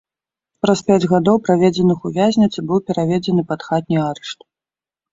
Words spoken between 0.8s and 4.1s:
пяць гадоў, праведзеных у вязніцы, быў пераведзены пад хатні